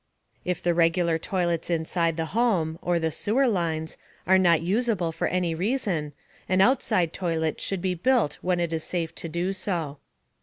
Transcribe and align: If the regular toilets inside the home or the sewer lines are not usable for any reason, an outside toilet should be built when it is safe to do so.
If 0.43 0.63
the 0.63 0.73
regular 0.73 1.19
toilets 1.19 1.69
inside 1.69 2.17
the 2.17 2.25
home 2.33 2.79
or 2.81 2.97
the 2.97 3.11
sewer 3.11 3.45
lines 3.47 3.97
are 4.25 4.39
not 4.39 4.63
usable 4.63 5.11
for 5.11 5.27
any 5.27 5.53
reason, 5.53 6.13
an 6.49 6.59
outside 6.59 7.13
toilet 7.13 7.61
should 7.61 7.83
be 7.83 7.93
built 7.93 8.39
when 8.41 8.59
it 8.59 8.73
is 8.73 8.83
safe 8.83 9.13
to 9.13 9.29
do 9.29 9.53
so. 9.53 9.99